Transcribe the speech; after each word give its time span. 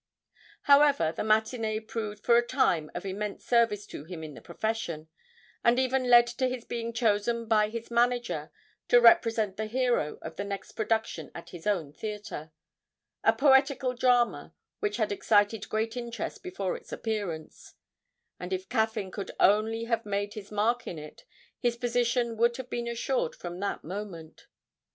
However, 0.63 1.11
the 1.15 1.21
matinée 1.21 1.87
proved 1.87 2.25
for 2.25 2.35
a 2.35 2.43
time 2.47 2.89
of 2.95 3.05
immense 3.05 3.45
service 3.45 3.85
to 3.85 4.03
him 4.03 4.23
in 4.23 4.33
the 4.33 4.41
profession, 4.41 5.09
and 5.63 5.77
even 5.77 6.09
led 6.09 6.25
to 6.25 6.47
his 6.49 6.65
being 6.65 6.91
chosen 6.91 7.45
by 7.47 7.69
his 7.69 7.91
manager 7.91 8.49
to 8.87 8.99
represent 8.99 9.57
the 9.57 9.67
hero 9.67 10.17
of 10.23 10.37
the 10.37 10.43
next 10.43 10.71
production 10.71 11.29
at 11.35 11.51
his 11.51 11.67
own 11.67 11.93
theatre 11.93 12.51
a 13.23 13.31
poetical 13.31 13.93
drama 13.93 14.55
which 14.79 14.97
had 14.97 15.11
excited 15.11 15.69
great 15.69 15.95
interest 15.95 16.41
before 16.41 16.75
its 16.75 16.91
appearance 16.91 17.75
and 18.39 18.51
if 18.51 18.67
Caffyn 18.69 19.11
could 19.11 19.29
only 19.39 19.83
have 19.83 20.03
made 20.03 20.33
his 20.33 20.51
mark 20.51 20.87
in 20.87 20.97
it, 20.97 21.25
his 21.59 21.77
position 21.77 22.37
would 22.37 22.57
have 22.57 22.71
been 22.71 22.87
assured 22.87 23.35
from 23.35 23.59
that 23.59 23.83
moment. 23.83 24.47